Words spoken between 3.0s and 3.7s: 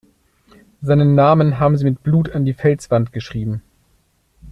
geschrieben.